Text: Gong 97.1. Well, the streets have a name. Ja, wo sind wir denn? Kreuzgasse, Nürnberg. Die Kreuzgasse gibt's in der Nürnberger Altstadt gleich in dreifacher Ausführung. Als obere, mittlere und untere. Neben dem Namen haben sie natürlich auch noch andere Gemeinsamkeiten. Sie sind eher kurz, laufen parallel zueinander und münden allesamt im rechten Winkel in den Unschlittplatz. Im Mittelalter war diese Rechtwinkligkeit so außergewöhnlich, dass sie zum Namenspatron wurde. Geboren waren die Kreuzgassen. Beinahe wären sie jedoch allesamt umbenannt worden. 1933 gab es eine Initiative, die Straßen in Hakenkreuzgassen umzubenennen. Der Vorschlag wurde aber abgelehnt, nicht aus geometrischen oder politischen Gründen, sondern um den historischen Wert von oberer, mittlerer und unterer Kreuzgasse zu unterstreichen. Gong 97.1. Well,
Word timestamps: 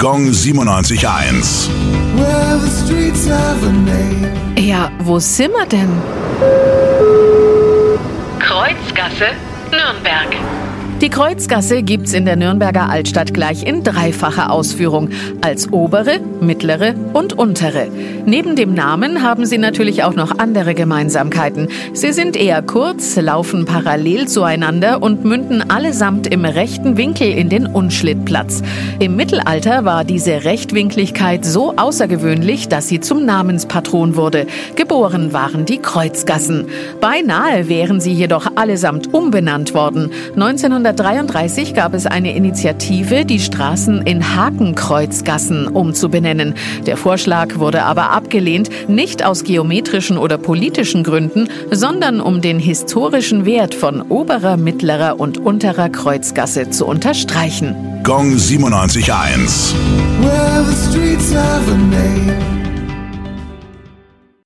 Gong 0.00 0.28
97.1. 0.30 1.68
Well, 2.16 2.60
the 2.60 2.68
streets 2.70 3.26
have 3.26 3.66
a 3.66 3.72
name. 3.72 4.32
Ja, 4.56 4.92
wo 5.00 5.18
sind 5.18 5.52
wir 5.52 5.66
denn? 5.66 5.90
Kreuzgasse, 8.38 9.34
Nürnberg. 9.72 10.36
Die 11.00 11.10
Kreuzgasse 11.10 11.84
gibt's 11.84 12.12
in 12.12 12.24
der 12.24 12.34
Nürnberger 12.34 12.90
Altstadt 12.90 13.32
gleich 13.32 13.62
in 13.62 13.84
dreifacher 13.84 14.50
Ausführung. 14.50 15.10
Als 15.42 15.72
obere, 15.72 16.18
mittlere 16.40 16.94
und 17.12 17.38
untere. 17.38 17.86
Neben 18.26 18.56
dem 18.56 18.74
Namen 18.74 19.22
haben 19.22 19.46
sie 19.46 19.58
natürlich 19.58 20.02
auch 20.02 20.14
noch 20.14 20.40
andere 20.40 20.74
Gemeinsamkeiten. 20.74 21.68
Sie 21.92 22.12
sind 22.12 22.36
eher 22.36 22.62
kurz, 22.62 23.14
laufen 23.14 23.64
parallel 23.64 24.26
zueinander 24.26 25.00
und 25.00 25.24
münden 25.24 25.70
allesamt 25.70 26.26
im 26.26 26.44
rechten 26.44 26.96
Winkel 26.96 27.30
in 27.30 27.48
den 27.48 27.68
Unschlittplatz. 27.68 28.62
Im 28.98 29.14
Mittelalter 29.14 29.84
war 29.84 30.02
diese 30.02 30.42
Rechtwinkligkeit 30.42 31.44
so 31.44 31.74
außergewöhnlich, 31.76 32.66
dass 32.66 32.88
sie 32.88 32.98
zum 32.98 33.24
Namenspatron 33.24 34.16
wurde. 34.16 34.48
Geboren 34.74 35.32
waren 35.32 35.64
die 35.64 35.78
Kreuzgassen. 35.78 36.66
Beinahe 37.00 37.68
wären 37.68 38.00
sie 38.00 38.12
jedoch 38.12 38.48
allesamt 38.56 39.14
umbenannt 39.14 39.74
worden. 39.74 40.10
1933 40.88 41.74
gab 41.74 41.92
es 41.92 42.06
eine 42.06 42.34
Initiative, 42.34 43.26
die 43.26 43.40
Straßen 43.40 44.00
in 44.02 44.34
Hakenkreuzgassen 44.34 45.66
umzubenennen. 45.68 46.54
Der 46.86 46.96
Vorschlag 46.96 47.58
wurde 47.58 47.82
aber 47.82 48.10
abgelehnt, 48.10 48.70
nicht 48.88 49.22
aus 49.22 49.44
geometrischen 49.44 50.16
oder 50.16 50.38
politischen 50.38 51.04
Gründen, 51.04 51.50
sondern 51.70 52.22
um 52.22 52.40
den 52.40 52.58
historischen 52.58 53.44
Wert 53.44 53.74
von 53.74 54.00
oberer, 54.00 54.56
mittlerer 54.56 55.20
und 55.20 55.36
unterer 55.36 55.90
Kreuzgasse 55.90 56.70
zu 56.70 56.86
unterstreichen. 56.86 58.00
Gong 58.02 58.32
97.1. 58.36 59.74
Well, 60.22 60.64